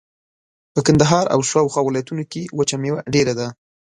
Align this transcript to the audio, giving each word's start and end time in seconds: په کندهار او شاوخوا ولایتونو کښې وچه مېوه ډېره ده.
په 0.73 0.79
کندهار 0.87 1.25
او 1.33 1.39
شاوخوا 1.49 1.81
ولایتونو 1.85 2.23
کښې 2.31 2.43
وچه 2.57 2.75
مېوه 2.81 2.99
ډېره 3.13 3.33
ده. 3.39 3.47